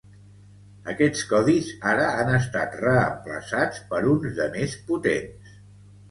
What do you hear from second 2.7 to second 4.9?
reemplaçats per uns de més